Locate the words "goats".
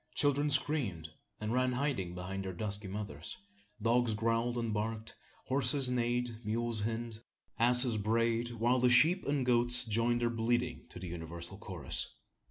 9.45-9.85